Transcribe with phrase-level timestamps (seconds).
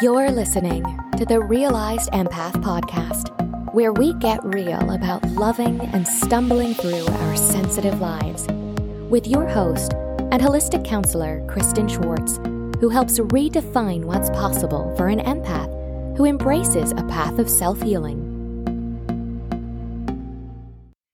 [0.00, 0.84] You're listening
[1.16, 3.34] to the Realized Empath Podcast,
[3.74, 8.46] where we get real about loving and stumbling through our sensitive lives.
[9.10, 12.36] With your host and holistic counselor, Kristen Schwartz,
[12.78, 18.24] who helps redefine what's possible for an empath who embraces a path of self healing.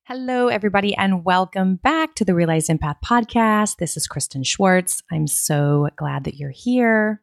[0.04, 3.76] Hello, everybody, and welcome back to the Realized Empath podcast.
[3.78, 5.02] This is Kristen Schwartz.
[5.10, 7.22] I'm so glad that you're here.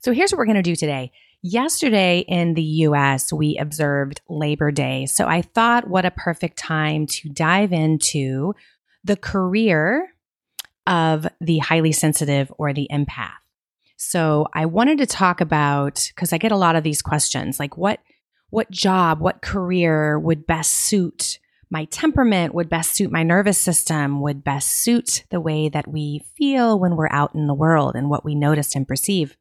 [0.00, 1.12] So, here's what we're going to do today.
[1.42, 5.06] Yesterday in the US, we observed Labor Day.
[5.06, 8.54] So, I thought what a perfect time to dive into
[9.04, 10.12] the career
[10.86, 13.30] of the highly sensitive or the empath.
[13.96, 17.76] So, I wanted to talk about because I get a lot of these questions like
[17.76, 18.00] what
[18.50, 24.20] what job, what career would best suit my temperament, would best suit my nervous system,
[24.20, 28.08] would best suit the way that we feel when we're out in the world and
[28.08, 29.36] what we notice and perceive.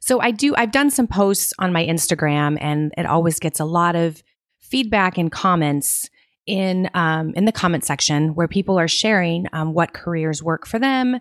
[0.00, 3.64] So I do, I've done some posts on my Instagram and it always gets a
[3.64, 4.22] lot of
[4.58, 6.08] feedback and comments
[6.46, 10.78] in, um, in the comment section where people are sharing um, what careers work for
[10.78, 11.20] them.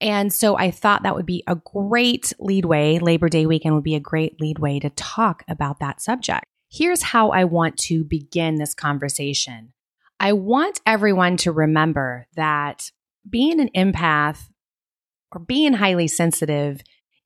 [0.00, 2.98] And so I thought that would be a great leadway.
[2.98, 6.44] Labor Day weekend would be a great leadway to talk about that subject.
[6.70, 9.72] Here's how I want to begin this conversation.
[10.18, 12.90] I want everyone to remember that
[13.28, 14.48] being an empath
[15.32, 16.80] or being highly sensitive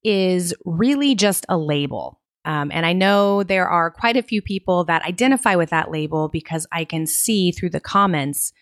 [0.07, 2.21] is really just a label.
[2.45, 6.29] Um, and I know there are quite a few people that identify with that label
[6.29, 8.53] because I can see through the comments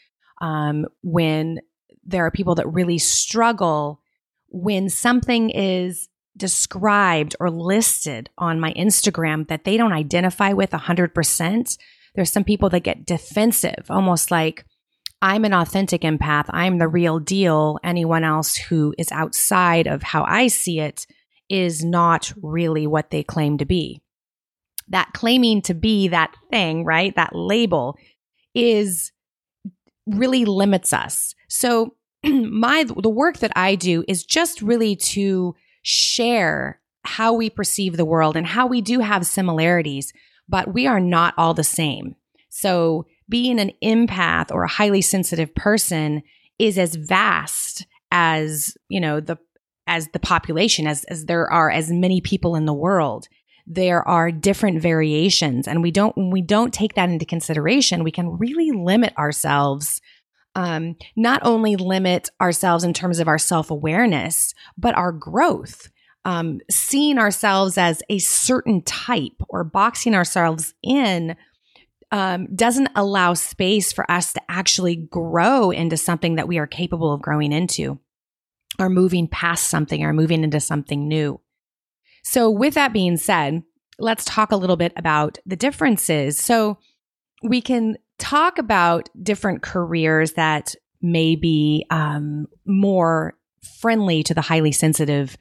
[0.41, 1.61] um, when
[2.03, 4.01] there are people that really struggle
[4.48, 11.79] when something is described or listed on my Instagram that they don't identify with 100%.
[12.14, 14.64] There's some people that get defensive, almost like,
[15.20, 16.47] I'm an authentic empath.
[16.48, 17.79] I'm the real deal.
[17.84, 21.06] Anyone else who is outside of how I see it
[21.48, 24.00] is not really what they claim to be.
[24.89, 27.14] That claiming to be that thing, right?
[27.17, 27.97] That label
[28.55, 29.13] is
[30.07, 31.35] really limits us.
[31.48, 37.97] So my the work that I do is just really to share how we perceive
[37.97, 40.13] the world and how we do have similarities,
[40.48, 42.17] but we are not all the same.
[42.48, 46.23] So being an empath or a highly sensitive person
[46.58, 49.36] is as vast as, you know, the
[49.86, 53.28] as the population, as, as there are as many people in the world.
[53.67, 55.67] There are different variations.
[55.67, 60.00] And we don't, when we don't take that into consideration, we can really limit ourselves.
[60.56, 65.90] Um, not only limit ourselves in terms of our self awareness, but our growth.
[66.27, 71.36] Um, seeing ourselves as a certain type or boxing ourselves in
[72.11, 77.12] um, doesn't allow space for us to actually grow into something that we are capable
[77.12, 77.98] of growing into
[78.79, 81.40] are moving past something or moving into something new.
[82.23, 83.62] So, with that being said,
[83.98, 86.39] let's talk a little bit about the differences.
[86.39, 86.79] So,
[87.42, 93.35] we can talk about different careers that may be um, more
[93.80, 95.36] friendly to the highly sensitive,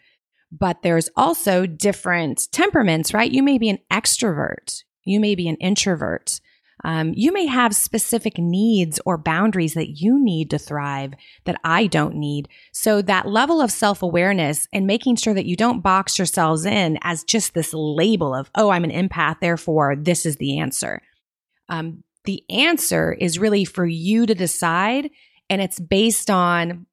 [0.52, 3.32] but there's also different temperaments, right?
[3.32, 6.40] You may be an extrovert, you may be an introvert.
[6.84, 11.14] Um, you may have specific needs or boundaries that you need to thrive
[11.46, 12.50] that I don't need.
[12.74, 16.98] So that level of self awareness and making sure that you don't box yourselves in
[17.02, 21.02] as just this label of, oh, I'm an empath, therefore this is the answer.
[21.70, 25.10] Um, the answer is really for you to decide,
[25.50, 26.86] and it's based on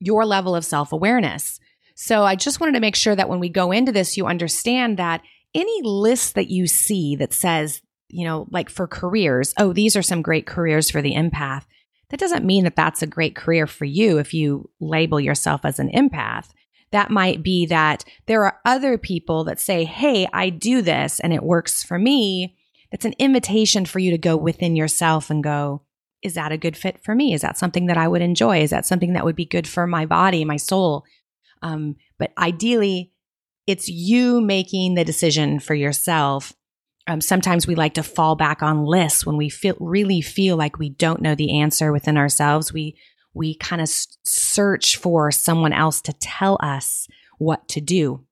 [0.00, 1.60] your level of self awareness.
[1.94, 4.96] So I just wanted to make sure that when we go into this, you understand
[4.98, 5.22] that
[5.54, 10.02] any list that you see that says you know, like for careers, oh, these are
[10.02, 11.64] some great careers for the empath.
[12.10, 15.78] That doesn't mean that that's a great career for you if you label yourself as
[15.78, 16.48] an empath.
[16.90, 21.32] That might be that there are other people that say, Hey, I do this and
[21.32, 22.56] it works for me.
[22.90, 25.82] That's an invitation for you to go within yourself and go,
[26.22, 27.32] is that a good fit for me?
[27.32, 28.62] Is that something that I would enjoy?
[28.62, 31.04] Is that something that would be good for my body, my soul?
[31.62, 33.12] Um, but ideally,
[33.66, 36.52] it's you making the decision for yourself
[37.06, 40.78] um, sometimes we like to fall back on lists when we feel really feel like
[40.78, 42.72] we don't know the answer within ourselves.
[42.72, 42.96] We
[43.32, 47.06] we kind of search for someone else to tell us
[47.38, 48.24] what to do.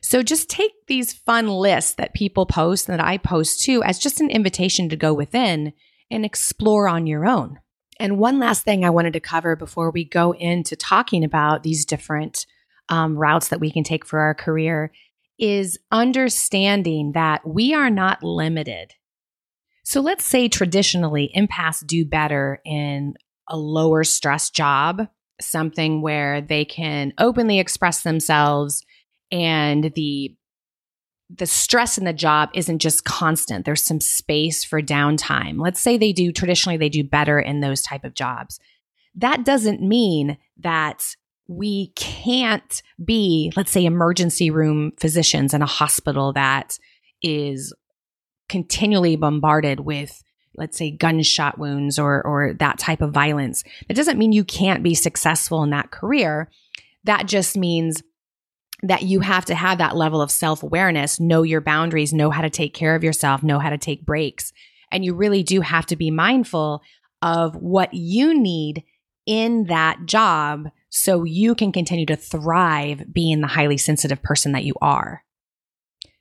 [0.00, 3.98] So just take these fun lists that people post and that I post too as
[3.98, 5.72] just an invitation to go within
[6.10, 7.58] and explore on your own.
[8.00, 11.84] And one last thing I wanted to cover before we go into talking about these
[11.84, 12.46] different
[12.88, 14.92] um, routes that we can take for our career
[15.42, 18.92] is understanding that we are not limited.
[19.82, 23.14] So let's say traditionally empaths do better in
[23.48, 25.08] a lower stress job,
[25.40, 28.86] something where they can openly express themselves
[29.32, 30.36] and the
[31.34, 33.64] the stress in the job isn't just constant.
[33.64, 35.58] There's some space for downtime.
[35.58, 38.60] Let's say they do traditionally they do better in those type of jobs.
[39.14, 41.16] That doesn't mean that
[41.48, 46.78] we can't be let's say emergency room physicians in a hospital that
[47.22, 47.74] is
[48.48, 50.22] continually bombarded with
[50.54, 53.64] let's say gunshot wounds or or that type of violence.
[53.88, 56.50] That doesn't mean you can't be successful in that career.
[57.04, 58.02] That just means
[58.82, 62.50] that you have to have that level of self-awareness know your boundaries know how to
[62.50, 64.52] take care of yourself know how to take breaks.
[64.90, 66.82] And you really do have to be mindful
[67.22, 68.84] of what you need
[69.24, 74.64] in that job so you can continue to thrive being the highly sensitive person that
[74.64, 75.24] you are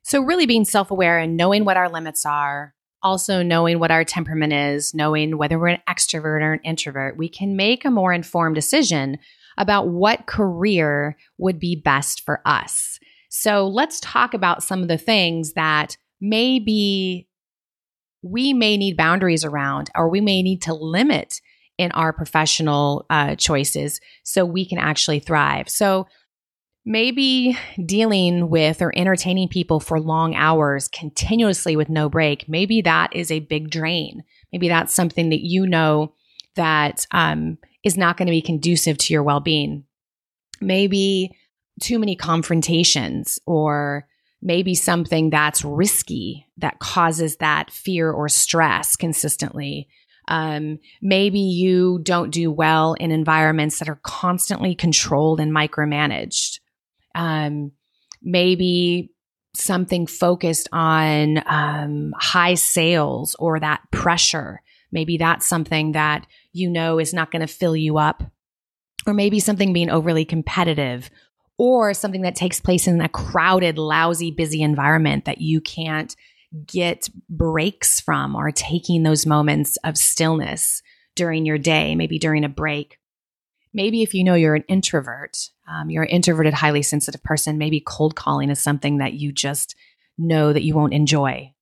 [0.04, 2.74] so, really being self aware and knowing what our limits are,
[3.04, 7.30] also knowing what our temperament is, knowing whether we're an extrovert or an introvert, we
[7.30, 9.18] can make a more informed decision
[9.58, 13.00] about what career would be best for us.
[13.30, 17.28] So, let's talk about some of the things that maybe
[18.24, 21.42] we may need boundaries around or we may need to limit
[21.82, 25.70] in our professional uh, choices so we can actually thrive.
[25.70, 26.08] So,
[26.84, 27.56] Maybe
[27.86, 33.30] dealing with or entertaining people for long hours continuously with no break, maybe that is
[33.30, 34.24] a big drain.
[34.52, 36.16] Maybe that's something that you know
[36.56, 39.84] that um, is not going to be conducive to your well being.
[40.60, 41.38] Maybe
[41.80, 44.08] too many confrontations or
[44.42, 49.88] maybe something that's risky that causes that fear or stress consistently.
[50.32, 56.60] Um, maybe you don't do well in environments that are constantly controlled and micromanaged
[57.16, 57.72] um,
[58.22, 59.12] maybe
[59.54, 64.62] something focused on um, high sales or that pressure.
[64.92, 68.24] Maybe that's something that you know is not going to fill you up.
[69.08, 71.10] Or maybe something being overly competitive
[71.58, 76.16] or something that takes place in a crowded, lousy, busy environment that you can't
[76.66, 80.82] get breaks from or taking those moments of stillness
[81.16, 82.98] during your day, maybe during a break.
[83.74, 85.38] Maybe if you know you're an introvert,
[85.70, 89.76] um, you're an introverted, highly sensitive person, maybe cold calling is something that you just
[90.18, 91.54] know that you won't enjoy.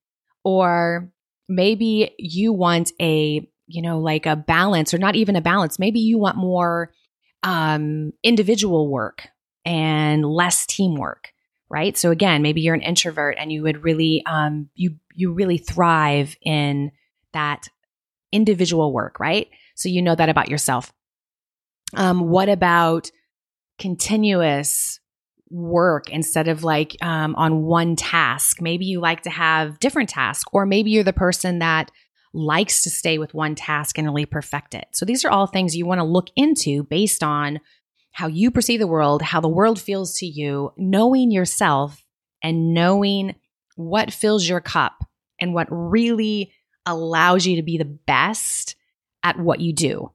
[0.43, 1.11] Or
[1.47, 5.77] maybe you want a, you know, like a balance or not even a balance.
[5.77, 6.91] Maybe you want more
[7.43, 9.27] um, individual work
[9.65, 11.31] and less teamwork,
[11.69, 11.97] right?
[11.97, 16.35] So again, maybe you're an introvert and you would really, um, you, you really thrive
[16.41, 16.91] in
[17.33, 17.67] that
[18.31, 19.49] individual work, right?
[19.75, 20.91] So you know that about yourself.
[21.95, 23.11] Um, what about
[23.77, 24.99] continuous
[25.49, 28.61] work instead of like um, on one task?
[28.61, 31.91] Maybe you like to have different tasks, or maybe you're the person that
[32.33, 34.87] likes to stay with one task and really perfect it.
[34.91, 37.59] So these are all things you want to look into based on
[38.19, 42.03] how you perceive the world, how the world feels to you, knowing yourself
[42.43, 43.33] and knowing
[43.77, 45.05] what fills your cup
[45.39, 46.51] and what really
[46.85, 48.75] allows you to be the best
[49.23, 50.11] at what you do.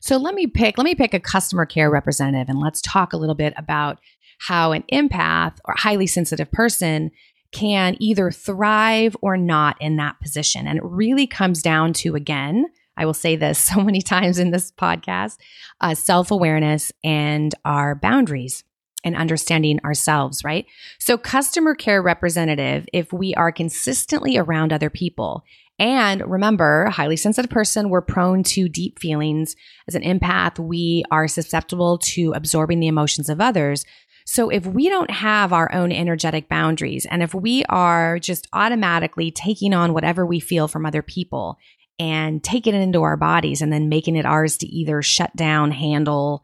[0.00, 3.18] So let me pick let me pick a customer care representative and let's talk a
[3.18, 3.98] little bit about
[4.38, 7.10] how an empath or highly sensitive person
[7.52, 10.66] can either thrive or not in that position.
[10.66, 14.50] And it really comes down to again, I will say this so many times in
[14.50, 15.38] this podcast,
[15.80, 18.64] uh, self-awareness and our boundaries
[19.04, 20.66] and understanding ourselves, right?
[20.98, 25.44] So, customer care representative, if we are consistently around other people
[25.78, 29.54] and remember, highly sensitive person, we're prone to deep feelings.
[29.86, 33.84] As an empath, we are susceptible to absorbing the emotions of others.
[34.26, 39.30] So if we don't have our own energetic boundaries and if we are just automatically
[39.30, 41.56] taking on whatever we feel from other people
[41.98, 45.70] and taking it into our bodies and then making it ours to either shut down,
[45.70, 46.42] handle,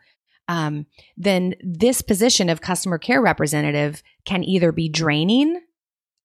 [0.49, 5.61] um, then this position of customer care representative can either be draining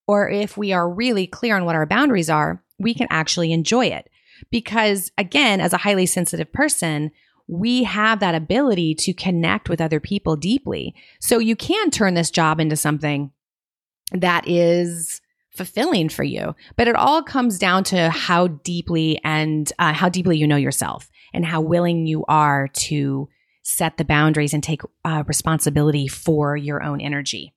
[0.07, 3.86] or if we are really clear on what our boundaries are, we can actually enjoy
[3.86, 4.09] it.
[4.50, 7.12] Because again, as a highly sensitive person,
[7.48, 10.95] we have that ability to connect with other people deeply.
[11.19, 13.31] So you can turn this job into something
[14.12, 15.21] that is
[15.51, 16.56] fulfilling for you.
[16.75, 21.10] But it all comes down to how deeply and uh, how deeply you know yourself
[21.34, 23.29] and how willing you are to
[23.63, 27.53] set the boundaries and take uh, responsibility for your own energy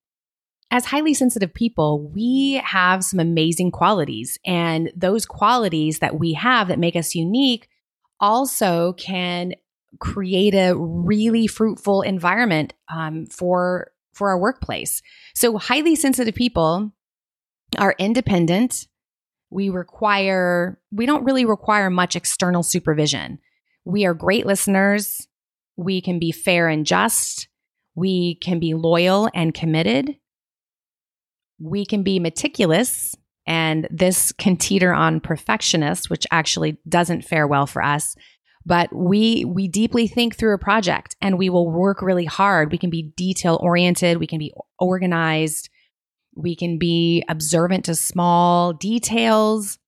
[0.73, 4.39] as highly sensitive people, we have some amazing qualities.
[4.45, 7.69] And those qualities that we have that make us unique
[8.19, 9.53] also can
[9.99, 15.03] create a really fruitful environment um, for for our workplace.
[15.35, 16.93] So highly sensitive people
[17.79, 18.87] are independent.
[19.51, 23.39] We require we don't really require much external supervision.
[23.85, 25.29] We are great listeners.
[25.77, 27.49] We can be fair and just.
[27.95, 30.17] We can be loyal and committed
[31.59, 37.67] We can be meticulous, and this can teeter on perfectionist, which actually doesn't fare well
[37.67, 38.17] for us.
[38.67, 42.73] But we we deeply think through a project and we will work really hard.
[42.73, 45.71] We can be detail oriented, we can be organized,
[46.35, 49.79] we can be observant to small details.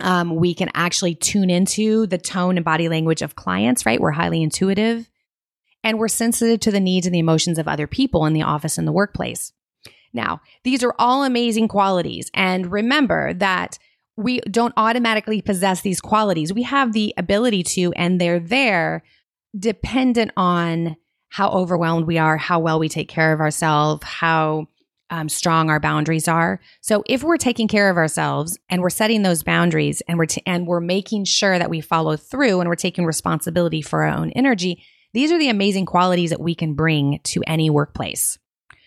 [0.00, 4.00] Um, we can actually tune into the tone and body language of clients, right?
[4.00, 5.10] We're highly intuitive
[5.82, 8.78] and we're sensitive to the needs and the emotions of other people in the office
[8.78, 9.52] and the workplace.
[10.12, 12.30] Now, these are all amazing qualities.
[12.32, 13.78] And remember that
[14.16, 16.52] we don't automatically possess these qualities.
[16.52, 19.04] We have the ability to, and they're there
[19.56, 20.96] dependent on
[21.28, 24.66] how overwhelmed we are, how well we take care of ourselves, how
[25.10, 26.60] um, strong our boundaries are.
[26.80, 30.42] So if we're taking care of ourselves and we're setting those boundaries and we're t-
[30.46, 34.30] and we're making sure that we follow through and we're taking responsibility for our own
[34.30, 34.82] energy,
[35.14, 38.38] these are the amazing qualities that we can bring to any workplace.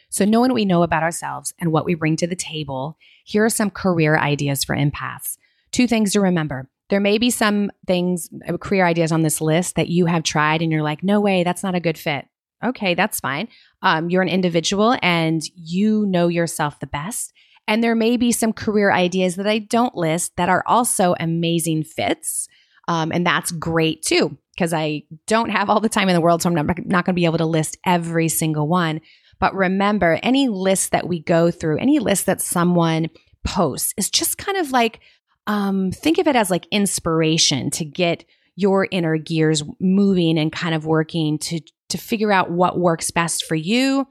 [0.09, 3.45] So, knowing what we know about ourselves and what we bring to the table, here
[3.45, 5.37] are some career ideas for empaths.
[5.71, 6.69] Two things to remember.
[6.89, 10.61] There may be some things, uh, career ideas on this list that you have tried
[10.61, 12.25] and you're like, no way, that's not a good fit.
[12.63, 13.47] Okay, that's fine.
[13.81, 17.33] Um, you're an individual and you know yourself the best.
[17.67, 21.83] And there may be some career ideas that I don't list that are also amazing
[21.83, 22.47] fits.
[22.87, 26.41] Um, and that's great too, because I don't have all the time in the world.
[26.41, 29.01] So I'm not, not going to be able to list every single one.
[29.39, 33.09] But remember, any list that we go through, any list that someone
[33.43, 34.99] posts is just kind of like,
[35.47, 40.75] um, think of it as like inspiration to get your inner gears moving and kind
[40.75, 41.59] of working to
[41.91, 44.07] to figure out what works best for you.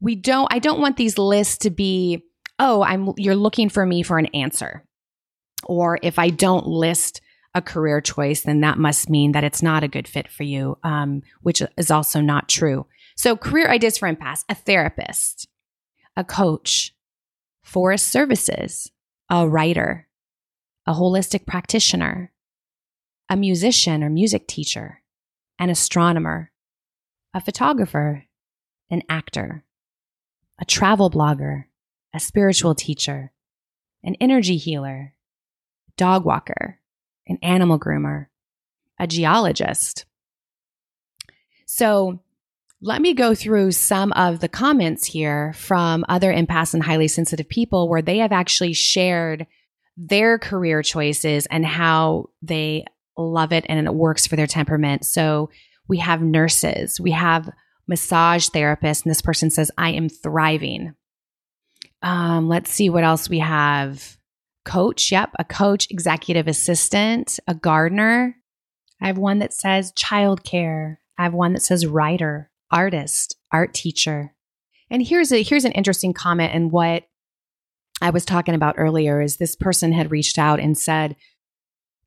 [0.00, 2.22] We don't I don't want these lists to be,
[2.58, 4.84] oh, I'm you're looking for me for an answer.
[5.64, 7.20] Or if I don't list
[7.54, 10.78] a career choice, then that must mean that it's not a good fit for you,
[10.82, 12.86] um, which is also not true.
[13.16, 15.48] So, career ideas for empaths a therapist,
[16.16, 16.94] a coach,
[17.62, 18.90] forest services,
[19.28, 20.08] a writer,
[20.86, 22.32] a holistic practitioner,
[23.28, 25.02] a musician or music teacher,
[25.58, 26.51] an astronomer,
[27.34, 28.26] a photographer,
[28.90, 29.64] an actor,
[30.60, 31.64] a travel blogger,
[32.14, 33.32] a spiritual teacher,
[34.04, 35.14] an energy healer,
[35.96, 36.78] dog walker,
[37.26, 38.26] an animal groomer,
[38.98, 40.04] a geologist.
[41.66, 42.20] So,
[42.84, 47.48] let me go through some of the comments here from other empaths and highly sensitive
[47.48, 49.46] people where they have actually shared
[49.96, 52.84] their career choices and how they
[53.16, 55.06] love it and it works for their temperament.
[55.06, 55.48] So
[55.92, 57.50] we have nurses, we have
[57.86, 60.94] massage therapists, and this person says, I am thriving.
[62.00, 64.16] Um, let's see what else we have.
[64.64, 68.34] Coach, yep, a coach, executive assistant, a gardener.
[69.02, 70.96] I have one that says childcare.
[71.18, 74.34] I have one that says writer, artist, art teacher.
[74.88, 77.04] And here's a here's an interesting comment and what
[78.00, 81.16] I was talking about earlier is this person had reached out and said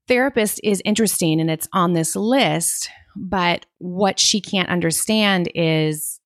[0.07, 6.19] therapist is interesting and it's on this list, but what she can't understand is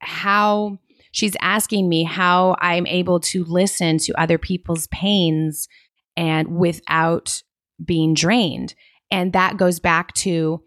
[0.00, 0.78] how
[1.12, 5.68] she's asking me how I'm able to listen to other people's pains
[6.16, 7.42] and without
[7.84, 8.74] being drained.
[9.10, 10.62] And that goes back to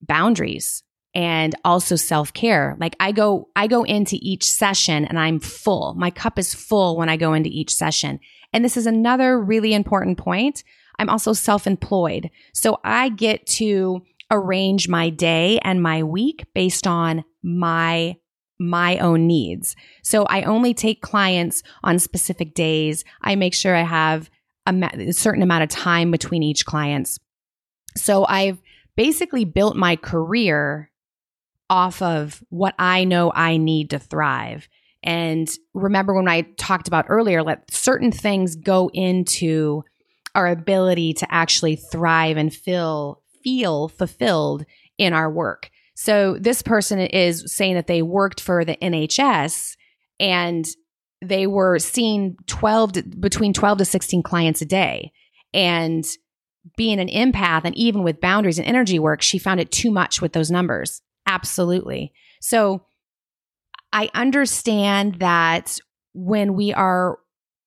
[0.00, 0.82] boundaries
[1.14, 2.76] and also self-care.
[2.80, 5.94] Like I go I go into each session and I'm full.
[5.94, 8.18] My cup is full when I go into each session.
[8.52, 10.64] And this is another really important point.
[10.98, 12.30] I'm also self-employed.
[12.52, 18.16] So I get to arrange my day and my week based on my
[18.58, 19.74] my own needs.
[20.02, 23.04] So I only take clients on specific days.
[23.20, 24.30] I make sure I have
[24.66, 27.18] a, ma- a certain amount of time between each clients.
[27.96, 28.62] So I've
[28.96, 30.92] basically built my career
[31.68, 34.68] off of what I know I need to thrive.
[35.02, 39.82] And remember when I talked about earlier, let certain things go into
[40.34, 44.64] our ability to actually thrive and feel feel fulfilled
[44.98, 45.70] in our work.
[45.94, 49.76] So this person is saying that they worked for the NHS
[50.18, 50.66] and
[51.20, 55.12] they were seeing 12 to, between 12 to 16 clients a day
[55.54, 56.04] and
[56.76, 60.22] being an empath and even with boundaries and energy work she found it too much
[60.22, 62.12] with those numbers Absolutely.
[62.40, 62.82] So
[63.92, 65.78] I understand that
[66.14, 67.18] when we are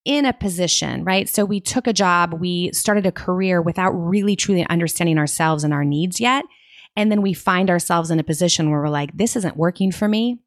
[0.06, 1.28] in a position, right?
[1.28, 5.74] So we took a job, we started a career without really truly understanding ourselves and
[5.74, 6.46] our needs yet.
[6.96, 10.08] And then we find ourselves in a position where we're like, this isn't working for
[10.08, 10.40] me.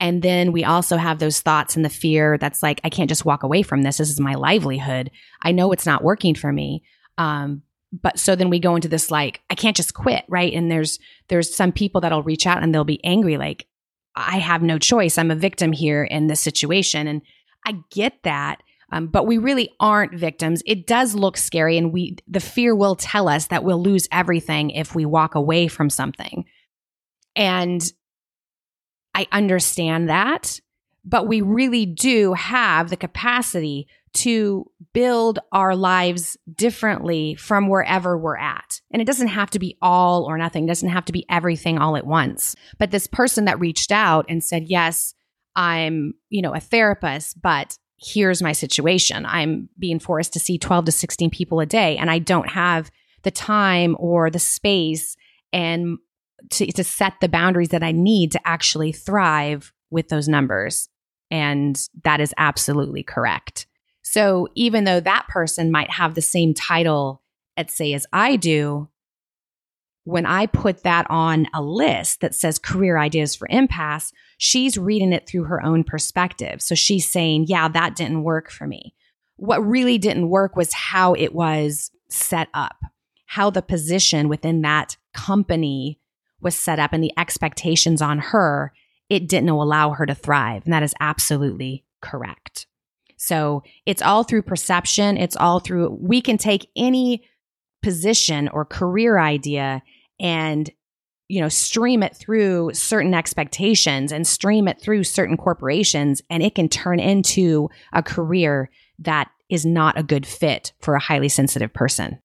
[0.00, 3.24] And then we also have those thoughts and the fear that's like, I can't just
[3.24, 3.98] walk away from this.
[3.98, 5.12] This is my livelihood.
[5.40, 6.82] I know it's not working for me.
[7.18, 10.70] Um, but so then we go into this like i can't just quit right and
[10.70, 13.66] there's there's some people that'll reach out and they'll be angry like
[14.14, 15.16] I have no choice.
[15.16, 17.06] I'm a victim here in this situation.
[17.06, 17.22] And
[17.66, 18.62] I get that.
[18.92, 20.62] Um, but we really aren't victims.
[20.66, 24.70] It does look scary, and we the fear will tell us that we'll lose everything
[24.70, 26.44] if we walk away from something.
[27.34, 27.82] And
[29.14, 30.60] I understand that,
[31.06, 38.36] but we really do have the capacity to build our lives differently from wherever we're
[38.36, 38.82] at.
[38.90, 41.78] And it doesn't have to be all or nothing, it doesn't have to be everything
[41.78, 42.54] all at once.
[42.78, 45.14] But this person that reached out and said, "Yes,
[45.56, 49.24] I'm, you know, a therapist, but here's my situation.
[49.26, 52.90] I'm being forced to see 12 to 16 people a day and I don't have
[53.22, 55.16] the time or the space
[55.52, 55.98] and
[56.50, 60.88] to, to set the boundaries that I need to actually thrive with those numbers.
[61.30, 63.66] And that is absolutely correct.
[64.02, 67.22] So even though that person might have the same title
[67.56, 68.88] at say as I do,
[70.04, 75.12] when I put that on a list that says career ideas for empaths, she's reading
[75.12, 76.60] it through her own perspective.
[76.60, 78.94] So she's saying, yeah, that didn't work for me.
[79.36, 82.76] What really didn't work was how it was set up,
[83.26, 86.00] how the position within that company
[86.40, 88.72] was set up and the expectations on her.
[89.08, 90.64] It didn't allow her to thrive.
[90.64, 92.66] And that is absolutely correct.
[93.16, 95.16] So it's all through perception.
[95.16, 97.24] It's all through, we can take any
[97.82, 99.82] position or career idea
[100.20, 100.70] and
[101.28, 106.54] you know stream it through certain expectations and stream it through certain corporations and it
[106.54, 111.72] can turn into a career that is not a good fit for a highly sensitive
[111.72, 112.18] person.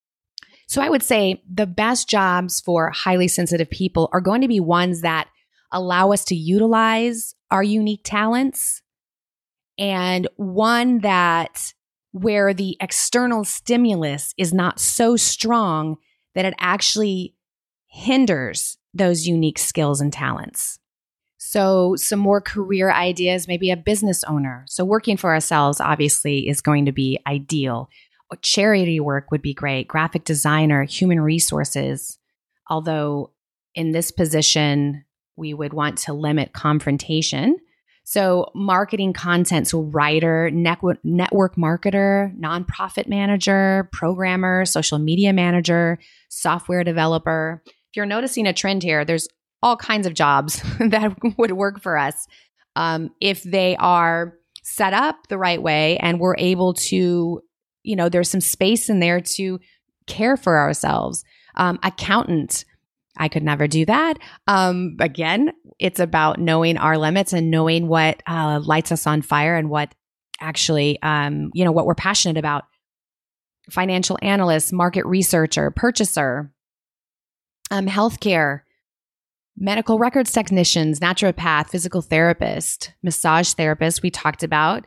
[0.67, 4.59] So i would say the best jobs for highly sensitive people are going to be
[4.59, 5.27] ones that
[5.71, 8.81] allow us to utilize our unique talents
[9.77, 11.73] and one that
[12.21, 15.97] where the external stimulus is not so strong
[16.35, 17.35] that it actually
[17.87, 20.79] hinders those unique skills and talents.
[21.37, 24.65] So, some more career ideas, maybe a business owner.
[24.67, 27.89] So, working for ourselves obviously is going to be ideal.
[28.41, 32.17] Charity work would be great, graphic designer, human resources.
[32.69, 33.31] Although,
[33.75, 37.57] in this position, we would want to limit confrontation
[38.09, 46.85] so, marketing content, so writer, network, network marketer, nonprofit manager, programmer, social media manager, software
[46.85, 47.61] developer.
[47.65, 49.27] If you're noticing a trend here, there's
[49.61, 52.27] all kinds of jobs that would work for us
[52.77, 57.41] um, if they are set up the right way and we're able to,
[57.83, 59.59] you know, there's some space in there to
[60.05, 61.25] care for ourselves.
[61.57, 62.63] Um, accountant,
[63.17, 64.17] I could never do that.
[64.47, 69.55] Um, again, it's about knowing our limits and knowing what uh, lights us on fire
[69.55, 69.93] and what
[70.39, 72.65] actually, um, you know, what we're passionate about.
[73.69, 76.51] Financial analyst, market researcher, purchaser,
[77.69, 78.61] um, healthcare,
[79.57, 84.03] medical records technicians, naturopath, physical therapist, massage therapist.
[84.03, 84.85] We talked about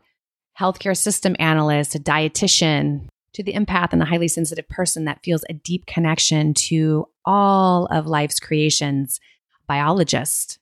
[0.59, 5.45] healthcare system analyst, a dietitian, to the empath and the highly sensitive person that feels
[5.49, 9.21] a deep connection to all of life's creations
[9.67, 10.59] biologist,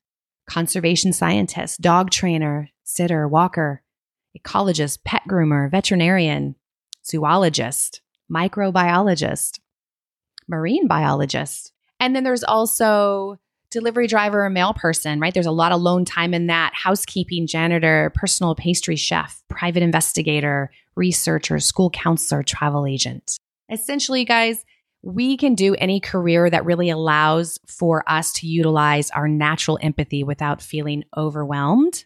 [0.46, 3.82] conservation scientist, dog trainer, sitter, walker,
[4.36, 6.54] ecologist, pet groomer, veterinarian,
[7.06, 9.60] zoologist, microbiologist,
[10.46, 11.72] marine biologist.
[11.98, 13.38] And then there's also
[13.70, 15.34] delivery driver or mail person, right?
[15.34, 16.72] There's a lot of lone time in that.
[16.74, 23.38] Housekeeping, janitor, personal pastry chef, private investigator, researcher, school counselor, travel agent.
[23.70, 24.64] Essentially, guys,
[25.02, 30.24] we can do any career that really allows for us to utilize our natural empathy
[30.24, 32.04] without feeling overwhelmed.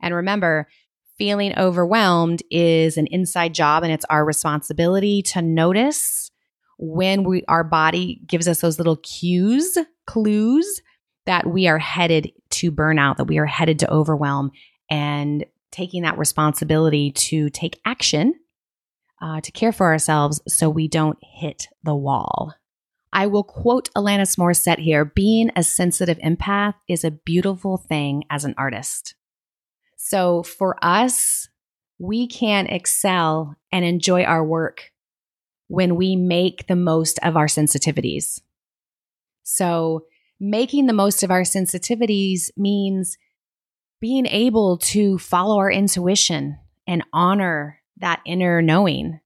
[0.00, 0.68] And remember,
[1.16, 6.30] feeling overwhelmed is an inside job and it's our responsibility to notice
[6.78, 10.80] when we our body gives us those little cues, clues
[11.28, 14.50] that we are headed to burnout, that we are headed to overwhelm
[14.90, 18.34] and taking that responsibility to take action
[19.20, 22.54] uh, to care for ourselves so we don't hit the wall.
[23.12, 28.46] I will quote Alanis Morissette here being a sensitive empath is a beautiful thing as
[28.46, 29.14] an artist.
[29.96, 31.50] So for us,
[31.98, 34.92] we can excel and enjoy our work
[35.66, 38.40] when we make the most of our sensitivities.
[39.42, 40.06] So,
[40.40, 43.16] making the most of our sensitivities means
[44.00, 49.20] being able to follow our intuition and honor that inner knowing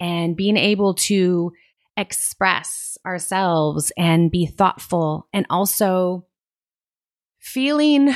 [0.00, 1.52] and being able to
[1.96, 6.24] express ourselves and be thoughtful and also
[7.38, 8.12] feeling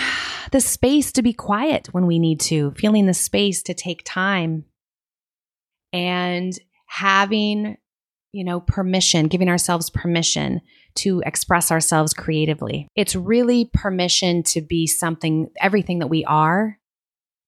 [0.50, 4.64] the space to be quiet when we need to, feeling the space to take time
[5.92, 7.76] and having
[8.32, 10.60] you know, permission, giving ourselves permission
[10.94, 12.88] to express ourselves creatively.
[12.96, 16.78] It's really permission to be something, everything that we are,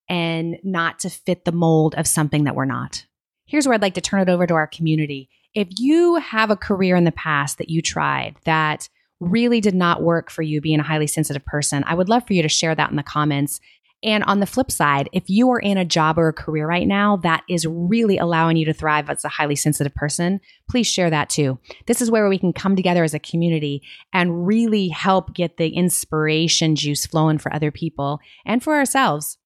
[0.09, 3.07] and not to fit the mold of something that we're not.
[3.47, 5.31] Here's where I'd like to turn it over to our community.
[5.55, 8.89] If you have a career in the past that you tried that
[9.21, 12.35] really did not work for you being a highly sensitive person, I would love for
[12.35, 13.61] you to share that in the comments.
[14.05, 16.87] And on the flip side, if you are in a job or a career right
[16.87, 20.41] now that is really allowing you to thrive as a highly sensitive person,
[20.71, 21.59] please share that too.
[21.87, 25.71] This is where we can come together as a community and really help get the
[25.71, 29.39] inspiration juice flowing for other people and for ourselves.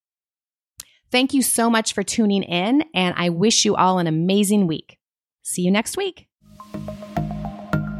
[1.10, 4.98] Thank you so much for tuning in, and I wish you all an amazing week.
[5.42, 6.28] See you next week.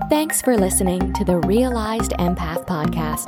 [0.09, 3.27] Thanks for listening to the Realized Empath Podcast.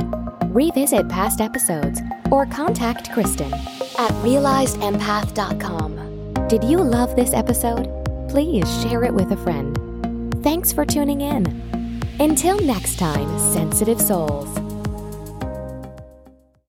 [0.55, 6.49] Revisit past episodes or contact Kristen at realizedempath.com.
[6.49, 7.87] Did you love this episode?
[8.31, 10.33] Please share it with a friend.
[10.43, 11.45] Thanks for tuning in.
[12.19, 14.49] Until next time, sensitive souls.